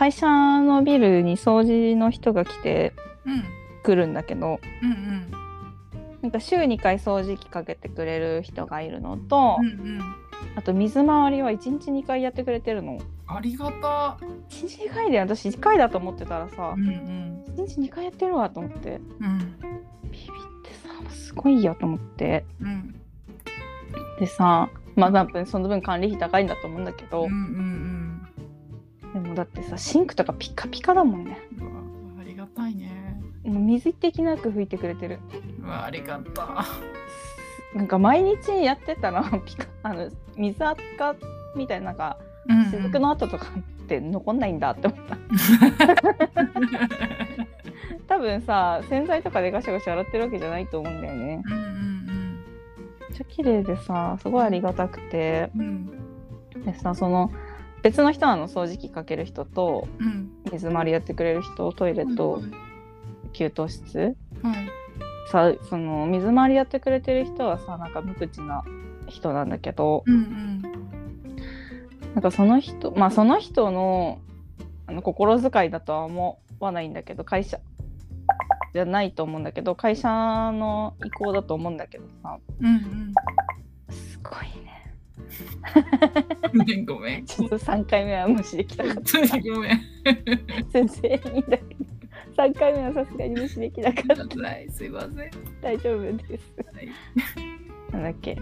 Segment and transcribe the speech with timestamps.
[0.00, 0.26] 会社
[0.62, 2.94] のビルに掃除の人が来て
[3.26, 3.44] うん。
[3.82, 5.30] 来るんだけどうんうん。
[6.22, 10.00] なんか週2回掃除機かけてくれる人がいるのと、うんうん。
[10.56, 12.98] あと水回りは1日2回やってくれてるの。
[13.26, 14.16] ありがた。
[14.48, 17.44] 1日2回で私1回だと思ってたらさうんうん。
[17.58, 19.02] 1日2回やってるわと思って。
[19.20, 19.38] うん。
[20.10, 20.20] ビビっ
[20.64, 22.46] てさすごいよと思って。
[22.62, 22.94] うん。
[24.18, 28.09] でさまあ多分その分管理費高いんだと思うんだけど、うんうん
[29.12, 31.32] でもだってさシンクとかピカピカだもんね。
[31.60, 31.68] わ
[32.20, 33.20] ありがたいね。
[33.44, 35.18] もう水的なく拭いてくれてる。
[35.62, 36.64] うわありがた。
[37.74, 41.16] なんか毎日やってたらピカあの水垢
[41.56, 43.46] みたいななんかうん雫の跡とか
[43.82, 45.18] って残んないんだって思った。
[48.06, 51.42] 多分さ洗剤とかでガシャガシャ洗ってるわけじゃないと思うんだよね。
[51.46, 51.70] うんうん
[53.08, 55.50] めっちゃ綺麗でさすごいありがたくて。
[55.56, 56.64] うんうん。
[56.64, 57.30] でさその
[57.82, 60.30] 別の人なの掃除機かける人とうん。
[60.52, 62.42] 水回りやってくれる人トイレと
[63.32, 64.16] 給湯室。
[64.42, 64.70] はい。
[65.30, 68.64] さその水回りやってくれてる人はさなんか無口な
[69.06, 70.62] 人なんだけどうんうん。
[72.14, 74.20] なんかその人まあその人の
[74.86, 77.60] あの心遣いだとは思わないんだけど会社
[78.74, 83.12] じゃないと思うんだけど会社の意向だと思うんだけどさうん
[83.88, 84.59] すごい
[86.86, 87.26] ごめん。
[87.26, 89.78] ちょっと3回目は無視できたかっ本当にごめん。
[89.78, 91.74] た先生にだけ。
[91.74, 91.90] ど
[92.36, 94.42] 3回目はさすがに無視できなかった。
[94.42, 94.70] はい。
[94.70, 95.16] すいません。
[95.16, 96.54] はい大丈夫です。
[97.92, 98.36] なんだっけ。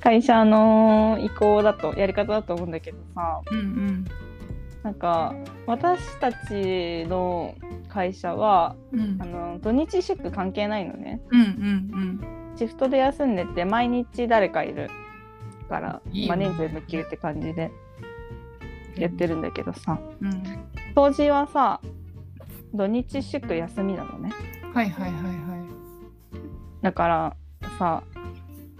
[0.00, 3.40] 会社の意向だとやり方だと思うんだけどさ。
[3.50, 4.04] うんうん。
[4.82, 5.34] なんか
[5.66, 7.54] 私たちの
[7.88, 9.18] 会社はうん。
[9.20, 11.20] あの土日祝関係ないのね。
[11.30, 12.20] うんうん。
[12.56, 14.88] シフトで休んでて毎日誰かいる
[15.68, 17.70] からまあ、年中無休って感じで
[18.96, 19.98] やってるんだけどさ。
[20.20, 20.30] うん。
[20.94, 21.80] 掃除はさ
[22.72, 24.32] 土日祝休みなのね。
[24.72, 25.54] はいはいはいは
[26.82, 27.36] だから
[27.78, 28.02] さ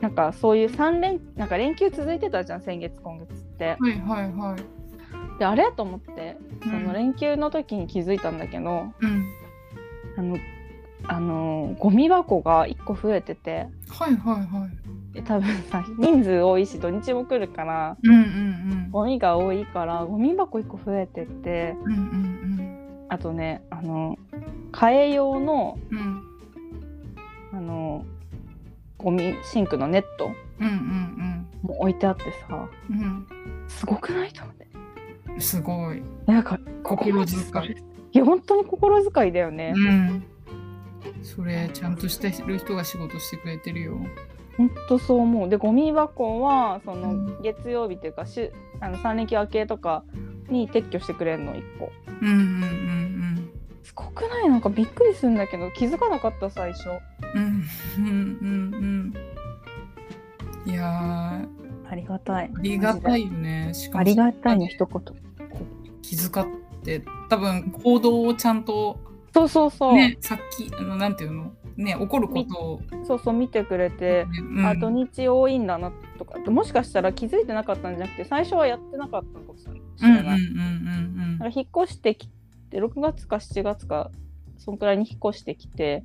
[0.01, 3.77] なんかそういう3連なんか連休続いてたじゃん先月今月って。
[3.81, 5.39] いはいはいはい。
[5.39, 6.71] であれと思ってうん。
[6.71, 9.27] その連休の時に気づいたんだけど、うん。
[10.17, 10.39] あの
[11.07, 13.69] あのゴミ箱が1個増えてて。
[13.89, 14.71] はいはいはい。
[14.71, 14.84] で
[15.23, 23.07] 多分さ人数多いし土日も来るからうんうんゴミが多いからゴミ箱1個増えててうんうんうん。
[23.09, 24.19] あとねあの
[24.73, 25.99] 替え用のうん。
[25.99, 26.23] うん
[27.53, 28.05] あの
[28.99, 33.27] ゴミシンクのネットうんうんも置いてあってさうん。
[33.69, 34.67] すごくないと思って。
[35.29, 36.03] うんすごい。
[36.27, 37.77] なんか心遣い。
[38.13, 40.25] いや本当に心遣いだよね、うん。
[41.23, 43.99] それちゃんとしてる人が仕事してくれてるよ
[44.57, 45.49] 本当そう思う。
[45.49, 47.43] でゴミ箱はそうのん。
[47.43, 48.51] 月曜日っていうかし
[48.81, 50.05] あの3連休明けとか
[50.49, 51.91] に撤去してくれるの1個。
[52.21, 53.51] うんうんうん
[53.83, 54.49] すごくない？
[54.49, 56.89] なんかびっくりするんだけど気づかなかった最初。
[57.35, 57.65] うん
[57.99, 59.13] うんうん
[60.65, 61.49] うんいやー。
[61.91, 62.51] ありがたい。
[62.57, 63.73] ありがたいよね。
[63.75, 65.03] しかもありがたいの一言。
[66.01, 66.47] 気遣っ
[66.83, 67.03] て。
[67.29, 68.99] 多分行動をちゃんと
[69.35, 71.53] そうそうそう、ねさっきあのなんていうの？
[71.77, 72.59] ね起こること。
[72.59, 74.27] を、そうそう見てくれて、
[74.57, 74.67] うん。
[74.67, 76.39] あ土日多いんだなとか。
[76.51, 79.73] もしかしたら気づいてなかったんじゃなくて最初はやってなかったのかもしれ
[80.23, 82.29] ない、引っ越してき
[82.71, 84.11] て6月か7月か
[84.59, 86.05] そんくらいに引っ越してきて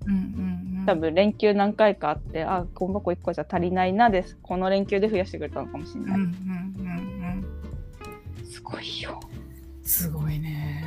[0.86, 4.38] 多分連休何回かあってあゴミ箱1個じゃ足りないなです。
[4.42, 7.46] この連休で増やしてくれたのかもしれない、うんうんうん
[8.46, 9.20] すごいよ。
[9.24, 10.84] うんすごいね。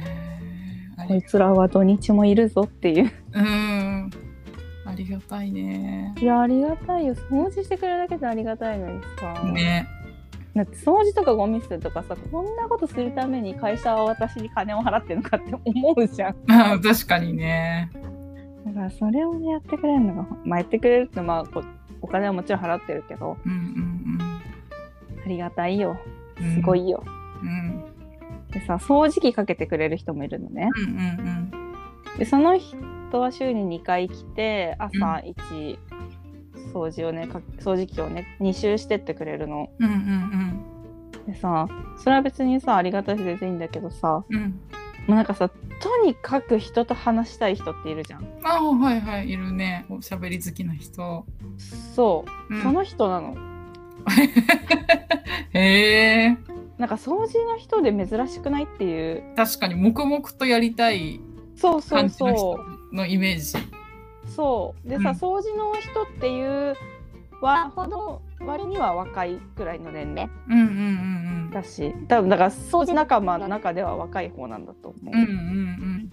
[0.96, 3.10] あこいりつらは土日もいるぞっていう。
[3.32, 4.10] うん
[4.92, 6.14] ありがたいね。
[6.20, 7.14] いやありがたいよ。
[7.14, 9.88] 掃除してくれるだけでありがたいのにさ、ね。
[10.54, 16.36] だって掃除とかゴミ捨てとかさこんなことするために会社は私に金を払ってるのかって思うじゃん。
[16.50, 17.90] あ 確かにね。
[18.66, 21.62] だからそれをねやってくれるのがまあやってくれるってまあこ
[22.00, 23.36] お金はもちろん払ってるけど。
[23.44, 24.42] うんうん
[25.24, 25.96] ありがたいよ。
[26.40, 26.54] うん。
[26.54, 27.04] すごいよ、
[27.42, 27.84] うん。
[28.50, 30.68] でさ掃除機かけてくれる人もいるのね。
[30.76, 32.18] うんうん。
[32.18, 32.76] でその人
[33.20, 35.78] は週に2回来て朝1
[36.72, 39.70] 掃除をねか掃除機をね2周してってくれるの。
[39.78, 41.32] うんうんうん。
[41.32, 41.68] でさ
[41.98, 44.36] それは別にさありがたいし全然いいんだけどさうん。
[44.36, 44.60] うん
[45.06, 48.26] もうなんかさとにかく人と話したい人っているじゃん。
[48.44, 49.30] あはいはい。
[49.30, 49.84] いるね。
[49.88, 51.26] おしゃべり好きな人、
[51.96, 52.62] そう、うん。
[52.62, 53.36] その人なの。
[55.52, 56.36] へえ。
[56.78, 59.34] なんか掃除の人で珍しくないっていう。
[59.34, 61.20] 確かに黙々とやりたい
[61.56, 63.58] そうそう感じのそ人のイメージ。
[63.58, 64.88] うそう。
[64.88, 65.16] でさ、うん。
[65.16, 66.76] 掃除の人っていう
[67.40, 70.68] はほど割割には若いくらいの年齢うんうんう
[71.48, 75.14] んだし多分だから掃除仲間の中では若い方なんだと思う。
[75.14, 76.12] うんうんうん。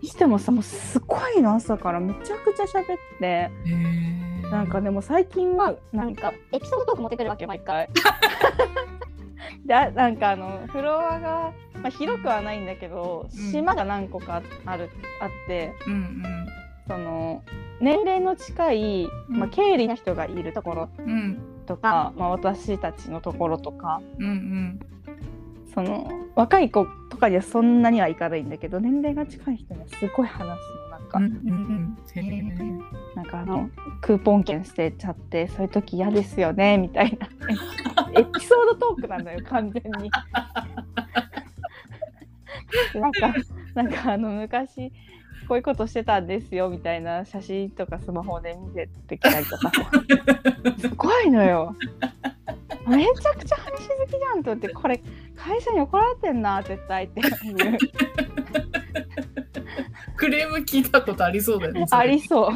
[0.00, 2.84] にしてもさもうすごいの朝からめちゃくちゃ喋っ
[3.20, 3.50] て。
[4.50, 7.88] なんかでも最近はなんかエピソードトーク持ってくるわけよ毎回。
[9.64, 11.52] であなんかあのフロアが、
[11.84, 13.52] まあ、広くはないんだけどうん。
[13.52, 14.88] 島が何個かある
[15.20, 16.46] あってうんうん。
[16.88, 17.44] その
[17.80, 21.38] 年齢の近い、まあ、経理の人がいるところうん。
[21.66, 24.00] とか、まあ、私たちのところとか。
[24.18, 24.80] うんうん。
[25.74, 31.98] その若い子とかにはそんなにはいかないんだけど年齢が近い人にはすごい話すのなんか、うんうん。
[32.14, 32.42] へえ
[33.16, 33.68] なんかあの
[34.00, 37.28] クーポン券捨てちゃってそういう時嫌ですよねみたいな。
[38.16, 40.10] エピソードトークなんだよ完全に。
[43.00, 43.34] なんか
[43.74, 44.92] なんかあの昔
[45.48, 49.70] こういうことしてたんですよみたいな写真とかスマホで見せてきたりとか。
[50.80, 51.76] すごいのよ。
[52.86, 55.00] めちゃくちゃ話好きじゃんと思ってこれ
[55.36, 57.26] 会社に怒られてんな絶対っていう。
[60.16, 62.52] クレーム聞いたことありそうだよねありそう。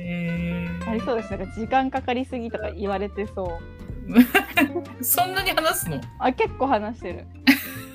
[0.00, 1.30] えありそうです。
[1.30, 5.04] なんか時間かかりすぎとか言われてそう。
[5.04, 6.00] そんなに話すの？
[6.18, 7.26] あ結構話してる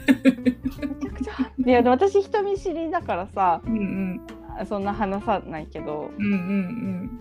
[0.07, 1.33] めちゃくちゃ
[1.65, 4.21] いや私人見知りだからさうんうん。
[4.67, 7.19] そんな話さないけどうんうん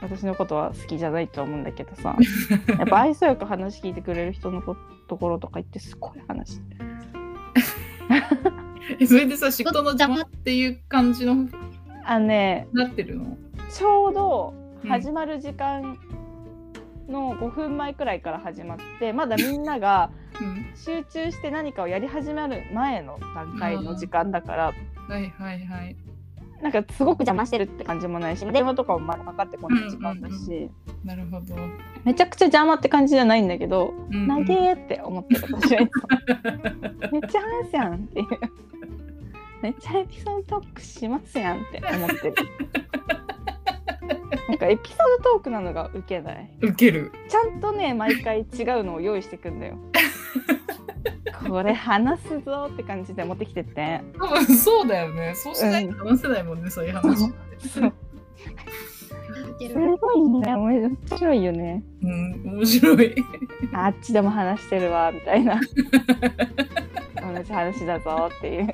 [0.00, 2.16] 私のことは好きじゃないとは思うんだけどさ
[2.78, 4.76] やっぱ愛想よく話聞いてくれる人のこ
[5.08, 6.60] ところとか行ってすごい話
[9.06, 11.48] それでさ仕事の邪魔っていう感じの
[12.04, 12.68] あのね。
[12.72, 13.36] なってるの？
[13.68, 14.54] ちょうど
[14.86, 15.98] 始まる時間
[17.08, 20.10] の5分前くらいから始まってまだみんなが
[20.40, 20.66] うん。
[20.74, 24.64] 集中して何かをやり始める前の段階の時間だから
[25.08, 25.96] はいはいはい。
[26.62, 30.70] なんかすごく邪魔してるって感じもないし電話とかもまだかかってこない時間だし、
[31.04, 31.54] なるほど、
[32.04, 35.80] めちゃくちゃ邪魔って感じじゃないんだけどうんうん「投げ!」って思ってる私は
[37.12, 38.26] めっちゃ話すやんっていう。
[39.62, 42.34] めっちゃエピソードトークしますやんって思ってる
[44.48, 46.50] なんかエピソードトークなのがウケない？
[46.60, 47.12] 受ける。
[47.28, 49.76] ちゃんとね毎回違うのを用意してくんだよ。
[51.48, 54.00] これ話すぞって感じで持ってきてて。
[54.18, 55.32] 多分そうだよね。
[55.34, 57.92] そうしないと話せないもんね、そういう話そう。
[59.58, 61.82] すごいね面白いよね。
[62.02, 63.14] うん面白い。
[63.72, 65.60] あっちでも話してるわみたいな。
[67.20, 68.62] 同じ話だぞっていう。
[68.62, 68.70] うん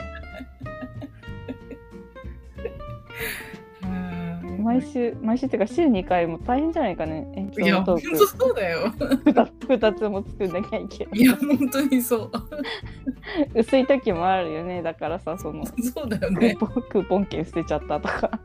[4.72, 7.26] 毎週毎週っていうか週2回も大変じゃないかね。
[7.36, 8.92] エピいやソードトー本当そうだよ。
[8.92, 11.20] ク 2, つも作んなきゃいけない。
[11.20, 12.30] いや本当にそう。
[13.54, 14.82] 薄い時もあるよね。
[14.82, 18.40] だからさそのそうだよクーねポンクーポン券捨てちゃったとか。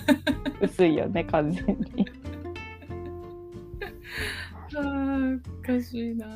[0.60, 2.06] 薄いよね完全に。
[4.76, 6.26] あーおかしいな。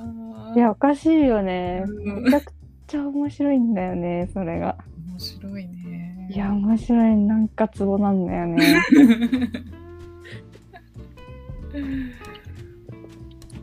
[0.57, 1.85] いやおかしいよね。
[1.87, 2.23] うん。
[2.25, 2.53] めちゃく
[2.87, 4.77] ちゃ面白いんだよねそれが。
[5.11, 5.84] 面白いね
[6.31, 7.17] いや面白い。
[7.17, 8.81] なんかツボなんだよね。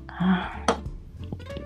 [0.08, 0.54] は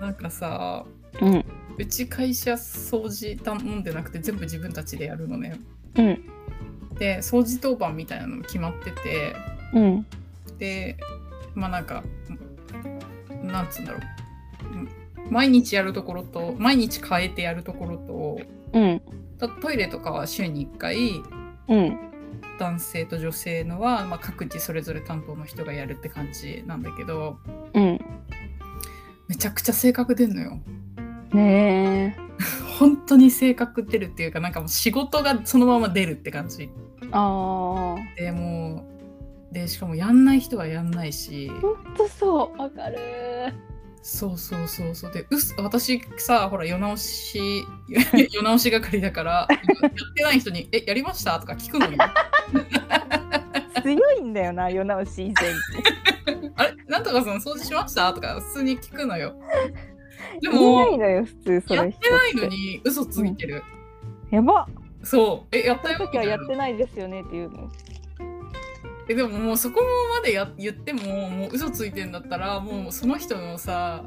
[0.00, 0.84] なんかさ
[1.20, 1.44] うん。
[1.78, 5.58] うち会社掃除頼んでなくて全部自分たちでやるのね。
[5.96, 6.22] うん。
[6.98, 9.36] で掃除当番みたいなのも決まってて。
[9.74, 10.06] うん。
[10.58, 10.96] で
[11.54, 12.02] まあなんか
[13.42, 14.00] なんつうんだろう。
[14.74, 14.88] うん
[15.28, 18.40] 毎日やるところと毎日変えてやるところと
[18.72, 19.00] うん。
[19.00, 21.22] たトイレとかは週に1回。
[21.68, 21.98] うん。
[22.58, 27.38] 男性と女性のは、まあ、各自それぞれ担当の人がやるって感じなんだけど。
[27.74, 28.00] うん。
[29.28, 30.60] めちゃくちゃ性格出んのよ。
[31.32, 32.26] ねえ。
[32.78, 36.70] 本当に性格出るっていうかなんかもう仕事がそのまま出るって感じ。
[37.10, 38.84] ああでも
[39.50, 41.50] うでしかもやんない人はやんないし。
[41.60, 42.60] ほんとそう。
[42.60, 42.98] わかる
[44.08, 47.64] そうそうそうそうでうす私さほら世直し
[48.30, 51.98] 世直し係だからやってない人に「えやりました?」とか聞くのよ。
[53.82, 55.50] 強いんだよな世直し以前
[56.38, 56.74] に あれ？
[56.86, 58.12] なんとかさん掃除しました？
[58.14, 59.34] とか普通に聞くのよ。
[60.40, 63.64] でもやっれてないのに嘘ついてる。
[64.30, 64.68] やば
[65.02, 65.56] そう。
[65.56, 67.68] え、やったよ時はやっみてないですよねっていうの
[69.08, 69.80] えでももうそこ
[70.14, 74.04] までや言っても、もう嘘ついてんだったら、もうその人のさ、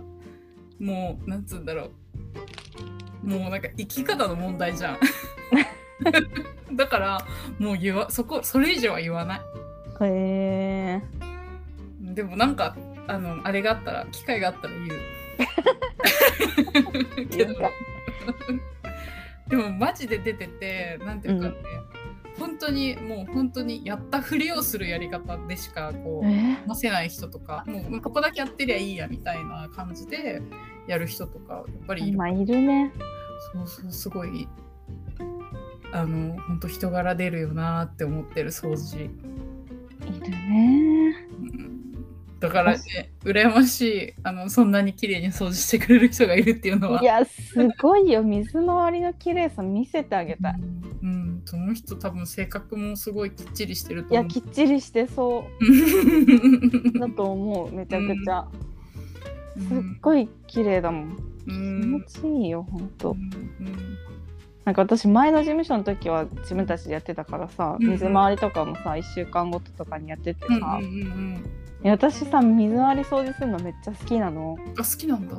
[0.80, 1.92] もう、なんつうんだろ
[3.24, 3.28] う。
[3.28, 5.00] もうなんか生き方の問題じゃん。
[6.76, 7.26] だから、
[7.60, 9.42] もう言わ、そこ、それ以上は言わない。
[10.02, 11.02] へえ
[12.02, 12.76] でもなんか、
[13.08, 15.00] あの、あれがあったら、機会があったら言う。
[17.30, 17.56] けど
[19.48, 21.56] でもマジで出ててなんていうかね、
[22.40, 26.58] 本当にもう本当にやったふりをするやり方でしかこうえ？
[26.68, 30.42] 話せない人とかもうここだけやってりゃいいやみたいな感じで
[30.88, 32.92] やる人とかやっぱりいる今いるね。
[33.54, 34.48] そうそうすごい
[35.92, 39.10] あの本当人柄出るよなって思ってる掃除、い
[40.20, 41.28] るね。
[41.42, 41.80] うん
[42.40, 48.24] だからね羨ましいあのそんなに綺麗に掃除してくれる人がいるっていうのはいや、すごいよ。
[48.24, 50.56] 水回りの綺麗さ見せてあげたい。
[51.04, 55.46] うん、うんその人多分性格もすごいきっちりしてるといや、思うきっちりしてそ
[56.96, 57.76] う だと思う。
[57.76, 58.48] めちゃくちゃ。
[59.58, 61.18] すっごい綺麗だもん。
[61.46, 63.12] 気うん持ちいいよ、ほんと。
[63.12, 63.98] うん
[64.64, 71.46] なんか私、前の事務所の時は自分たちでやってたからさ、うんうん水回りとかもさ、1週間ごととかにやっててさ、うんうんうんうん
[71.82, 74.56] いや私さ、水回り掃除するのめっちゃ好きなの。
[74.78, 75.36] あ好きなんだ。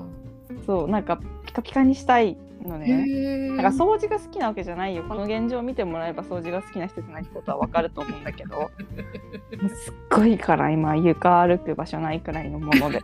[0.67, 2.37] そう、なんかピカピカにしたい
[2.69, 2.87] のね。
[2.87, 3.51] へえ。
[3.51, 5.05] なんか掃除が好きなわけじゃないよ。
[5.05, 8.71] この現状を見てもらえば掃除が好きな人じゃないってことはわかると思うんだけど、
[9.85, 13.01] すっごいから今床歩く場所ないくらいのもので、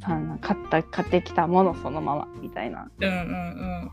[0.00, 2.90] さあ買った買ってきたものそのままみたいな。
[3.00, 3.90] うんうん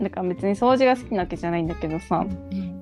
[0.00, 2.26] だから別に掃除が好きなわけじゃないんだけどさ、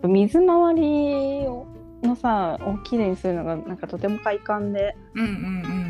[0.02, 0.12] うん。
[0.12, 1.66] 水回りを
[2.02, 5.89] のさをきれいにするのがなんかとても快感でうんうん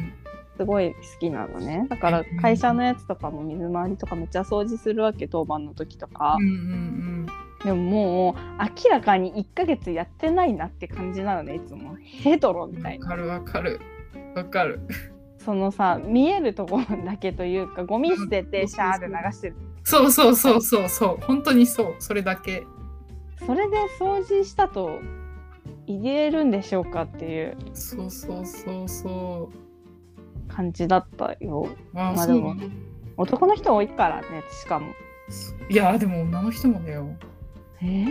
[0.61, 6.47] すごい好きなのねだから会社のやつとかも水回りとかめっちゃ掃除するわけ当番の時とかうん。
[6.47, 7.27] うんうん
[7.65, 8.35] でももう
[8.85, 12.83] 明らかに1ヶ月やってないなって感じなのねいつもヘドロみうん。
[12.83, 13.81] たいなわかるわかる。
[14.35, 14.81] わかる。
[15.39, 21.25] そのさ見えるところだけというかゴミ捨ててシャーで流してるそうそうそうそうそう。
[21.25, 21.95] 本当にそう。
[21.99, 22.65] それだけ。
[23.47, 24.99] それで掃除したと
[25.87, 29.51] 言えるんでしょうかっていうそうそうそうそ
[30.61, 31.99] 感じだったよう。
[31.99, 32.71] あ、まあでもそうなの
[33.17, 34.27] 男の人多いからね
[34.63, 34.93] しかも
[35.69, 37.07] いやでも女の人もだよ。
[37.83, 38.07] え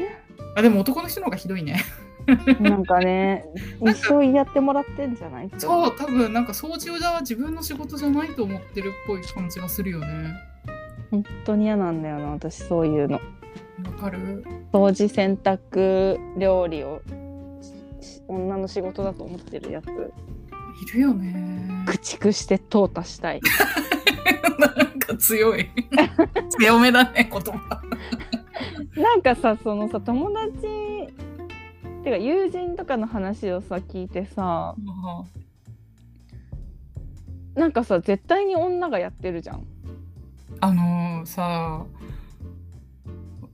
[0.56, 1.82] あでも男の人の方がひどいね。
[2.28, 3.46] ー、 なんかね
[3.82, 5.50] 一生やってもらってんじゃない？
[5.58, 10.08] そう多分なんか掃除は自分の仕事じゃないと思ってるっぽい感じがするよね。
[11.12, 14.44] 本当に嫌なんだよな私そういうのわかる？
[14.72, 17.02] 掃除洗濯料理を
[18.28, 21.79] 女の仕事だと思ってるやついるよね。
[22.02, 23.42] 駆逐して淘汰したい
[24.60, 25.70] なんか強い。
[26.60, 27.82] 強めだね言葉。
[28.96, 31.14] なんかさそのさ友達
[32.04, 34.76] てか友人とかの話をさ聞いてさ
[37.56, 39.66] なんかさ絶対に女がやってるじゃん
[40.62, 41.86] あのさ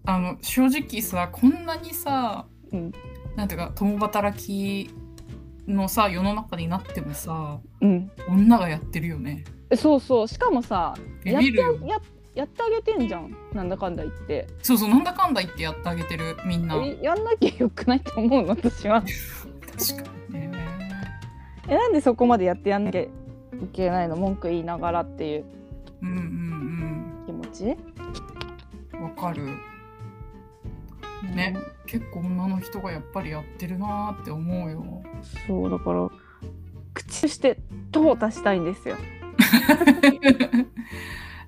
[0.06, 2.92] あの正直さこんなにさ、うん
[3.36, 4.90] なんていうか共働き
[5.67, 8.12] のさ世の中になってもさうん。
[8.29, 9.43] 女がやってるよね。
[9.75, 10.27] そうそう。
[10.27, 10.93] しかもさ
[11.24, 11.65] やってや
[12.36, 13.36] やってあげてんじゃん。
[13.53, 14.48] なんだかんだ言って。
[14.62, 16.75] そうそうなんだかんだ言ってやってあげてるみんな。
[16.75, 19.01] えやんなきゃよくないと思うの私は。
[19.77, 20.51] 確かにね。
[21.67, 23.10] えなんでそこまでやってやんなきゃい
[23.74, 24.15] けないの？
[24.17, 25.45] 文句言いながらっていう。
[26.01, 27.77] うんうん気持ち？
[28.93, 29.48] うんわかる。
[31.32, 31.58] ね。
[31.86, 35.03] 結構女の人がやっぱりやってるなーって思うよ。
[35.48, 36.10] そうだから
[36.94, 37.60] 口して
[37.91, 38.96] 淘汰したいんですよ。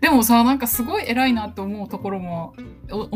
[0.01, 2.53] でもさなんかすごい偉いなって思うところも
[2.91, 3.09] おお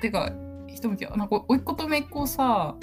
[0.00, 0.32] てか
[0.68, 2.76] 人向きなんかおいっ子とめいっ子をさ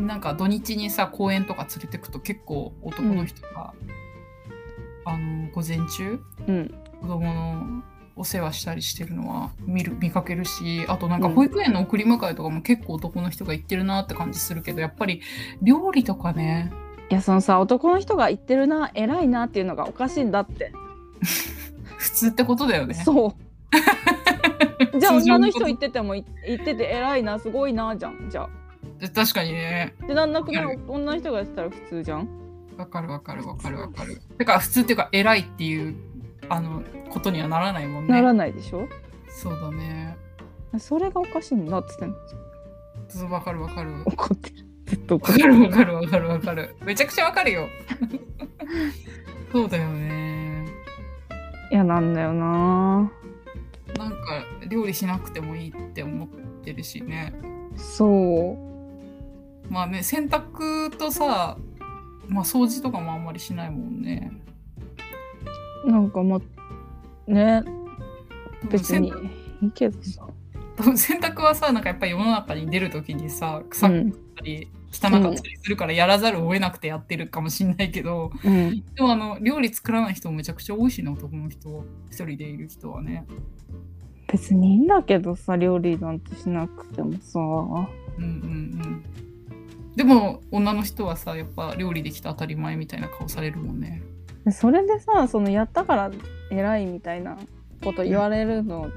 [0.00, 3.74] なんか土日にさ公園とか連れてくと結構男の人が、
[5.04, 6.74] あの午前中うん。
[7.00, 7.82] 子供の
[8.20, 11.34] お世話したりしてるのは見る見かけるしあとなんかうん。
[11.34, 15.22] 保育園の送り迎えとかも結構男の人が行ってるなって感じするけどやっぱり
[15.62, 16.70] 料理とかね。
[17.10, 20.72] いやそのさ男の人が言ってるな偉いなっていうのがおかしいんだって。
[21.96, 22.94] 普通ってことだよね。
[22.94, 23.30] そう。
[25.00, 28.28] じゃあ女の人言っててもい言ってて偉いなすごいなじゃん。
[28.30, 28.48] じゃ
[29.14, 29.94] 確かにね。
[30.02, 30.78] あでなんなくなる。
[30.86, 32.28] 女の人がやってたら普通じゃん。
[32.76, 34.20] わかるわかるわかるわかる。
[34.36, 35.96] てか普通っていうか偉いっていう
[36.50, 38.12] あのことにはならないもんね。
[38.12, 38.86] ならないでしょ？
[39.28, 40.16] そうだね。
[40.78, 42.16] それがおかしいんだっつってんの？
[43.08, 43.92] そうわかるわかる。
[43.92, 46.76] わ怒ってるずっと怒っかてるるわかるわかるわかる。
[46.84, 47.68] めちゃくちゃわかるよ。
[49.52, 50.66] そうだよね。
[51.70, 53.10] 嫌なんだよな
[53.96, 56.28] なんか料理しなくてもいいって思っ
[56.64, 57.32] てるしね。
[57.76, 58.56] そ
[59.68, 61.56] うまあね洗濯とさ、
[62.26, 64.32] まあ掃除とかもあんまりしないもんね。
[65.84, 66.40] なんかま
[67.26, 67.62] ね
[68.70, 69.12] 別に
[69.62, 70.26] いいけどさ。
[70.96, 74.00] 洗濯はさなんかやっぱり世の中に出る時にさ臭かっ
[74.36, 78.82] たり、汚かったりするからやらざるを得なくてやってるかもしんないけど、うん。
[78.94, 83.26] でもあの料理作らない人もめちゃくちゃ多いしね男の人一人でいる人はね。
[84.26, 87.40] 別にいいんだけどさ料理なんてしなくてもさ。
[87.40, 87.84] うん
[88.18, 89.04] うんうん。
[89.96, 94.02] でも女の人はさやっぱ料理できた当たり前みたいな顔されるもんね
[94.52, 96.10] それでさそのやったから
[96.50, 97.36] 偉いみたいな
[97.84, 98.90] こと言われるの、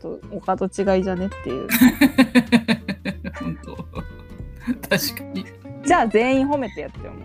[0.00, 1.26] ちょっと他と違いじゃね？
[1.26, 1.68] っていう。
[3.38, 3.76] 本当。
[4.88, 5.44] 確かに。
[5.84, 7.22] じゃあ全員褒めてやってよもう。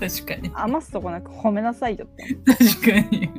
[0.00, 0.50] 確かに。
[0.54, 2.36] 余すとこなく褒めなさいよって。
[2.44, 3.30] 確かに。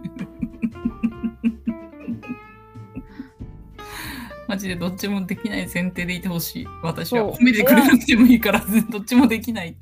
[4.47, 6.67] マジでどっちもできない前提でいてほしい。
[6.83, 9.75] 私は褒めてくれなくてもいいから どっちもできない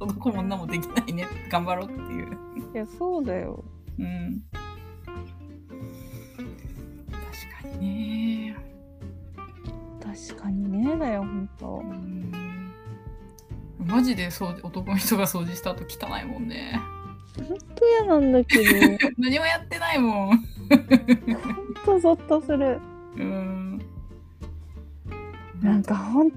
[0.00, 1.28] 男も女もできないね。
[1.50, 2.38] 頑張ろうっていう。
[2.74, 3.62] いやそうだよ。
[3.98, 4.42] うん。
[7.62, 8.56] 確かにね。
[10.02, 12.72] 確かにねだよほんとうん。
[13.78, 16.80] マジで掃除男の人が掃除した後汚いもんね。
[17.36, 19.08] ほんと嫌なんだけど。
[19.18, 20.38] 何もやってないもん。
[20.38, 22.80] ほんとゾッとする。
[23.16, 23.80] うん。
[25.60, 26.30] なんかほん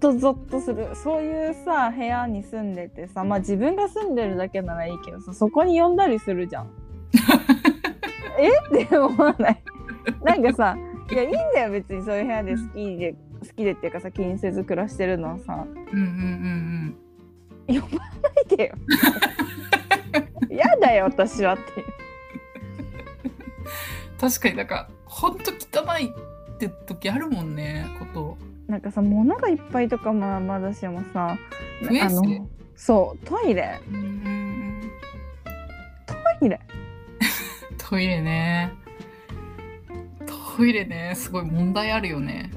[0.00, 0.88] とゾッとする。
[0.94, 6.70] そういうさ部屋に住んでてさまあ自分が住んでるだけならいいけどさそこに呼んだりするじゃん。
[8.38, 8.82] え？
[8.84, 9.62] って思わない？
[10.22, 10.76] なんかさ
[11.10, 15.64] いやいいんだよ別にそういう部屋で好きで好きでっていうかさ気にせず暮らしてるのはさ。
[15.92, 16.94] うんうん
[17.68, 17.80] うん。
[17.80, 18.74] 呼ばないでよ。
[20.50, 21.86] 嫌だよ私はっていう。
[24.20, 28.27] 確かになんかほんと汚いって時あるもんねこと
[28.78, 31.38] なんかさ物がいっぱいとかまあまだしもさあ
[32.10, 33.80] のそうトイレ。
[33.88, 34.92] うん。
[36.06, 36.14] ト
[36.46, 36.60] イレ。
[37.76, 38.72] トイレね。
[40.56, 41.12] トイレね。
[41.16, 42.52] すごい問題あるよね。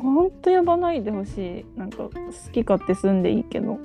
[0.00, 1.78] ほんと呼ばないでほしい。
[1.78, 2.10] なんか好
[2.50, 3.74] き勝手住んでいいけど。
[3.74, 3.78] わ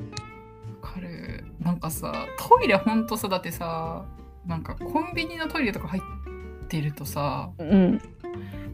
[0.82, 1.46] かる。
[1.60, 4.04] なんかさトイレほんとさだってさ
[4.48, 8.02] なんかコンビニのトイレとか入ってるとさうん。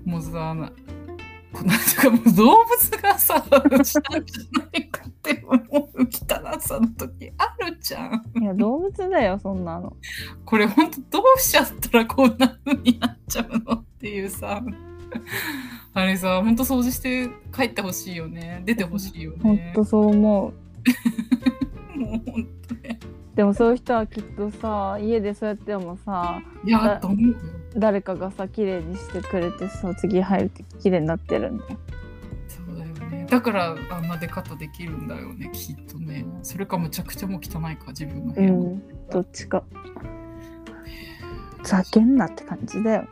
[0.05, 0.55] もうさ
[1.61, 3.43] なんかもう動物がさ
[3.83, 9.95] したんじゃないかって思う汚さの時あるじゃんいや動物だよそんなの
[10.45, 14.63] これほんとどうしちゃったらこんな風になっちゃうのっていうさ
[15.93, 22.21] あれさほんと掃除して帰ってほしいよね出てほしいよほんとそう思もうほん
[22.67, 22.99] とね
[23.35, 27.35] でもそういう人はきっとさ家でそうやってもさいやと思うよ
[27.75, 31.79] 誰かがさ綺麗にしてくれてさ次入ると綺麗になってるんだよ。
[32.47, 33.27] そうだよね。
[33.29, 36.25] だからあんな出方できるんだよねきっとね。
[36.43, 39.63] それかむちゃくちゃもう汚いか自分の部屋も、うんどっちか。
[41.63, 43.01] ざけんなって感じだよ。
[43.01, 43.09] ね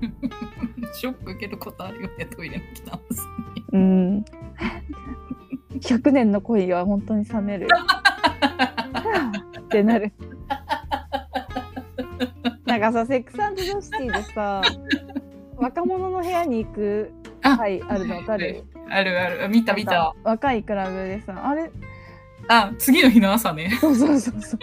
[0.94, 3.22] ショック受けることあるよねトイレの汚さ
[3.54, 3.64] に。
[3.72, 4.24] うん。
[5.80, 7.76] 100年の恋は本当に冷めるよ。
[9.60, 10.12] ってなる
[12.78, 13.50] なんかさセックスザ
[13.82, 14.62] シティでさ
[15.56, 17.10] 若者の部屋に行く
[17.42, 18.64] あ回あるの分かる？
[18.88, 19.44] あるある。
[19.44, 20.14] あ見た見た。
[20.24, 21.70] 若いクラブでさあれ？
[22.48, 23.70] あ次の日の朝ね。
[23.80, 24.56] そうそうそうそ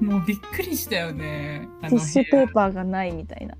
[0.00, 0.04] う。
[0.04, 1.68] もうびっくりしたよね。
[1.82, 3.54] あティッシュペーーパーがないみたいな。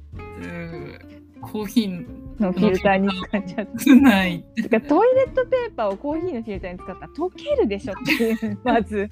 [1.40, 3.94] コーヒーのフィルターに使っちゃって。
[3.94, 8.58] な いてかトイレットペーパーをコーヒーのフィルターに使ったら溶けるでしょっていう。
[8.64, 9.10] まず。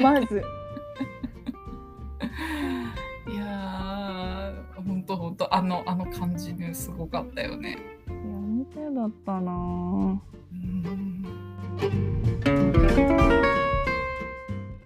[0.00, 7.78] まずーほんとほんとあのあの感じねすごかったよね。
[8.08, 10.18] いや本当やだったなぁ
[10.52, 10.54] う
[13.14, 13.17] ん